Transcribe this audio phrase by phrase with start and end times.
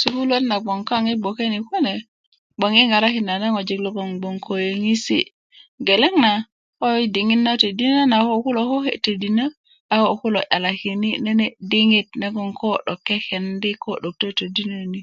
[0.00, 1.92] Sukuluwöt na gboŋ kaŋ gboke ni kune
[2.56, 5.18] gboŋ yi ŋarakinda na ŋojik lo gboŋ ko yöŋesi
[5.86, 6.30] geleŋ na
[6.78, 9.44] ko yi diɲit na todinöna ko a ko kulo ke todinö
[9.92, 12.06] a ko kulo 'yalakini nene diŋit
[12.60, 14.94] ko 'dok kekendi ko 'dok totodinöni